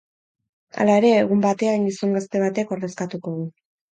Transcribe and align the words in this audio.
Hala 0.85 0.95
ere, 1.01 1.11
egun 1.25 1.43
batean 1.43 1.85
gizon 1.89 2.17
gazte 2.17 2.43
batek 2.47 2.75
ordezkatuko 2.79 3.37
du. 3.39 3.47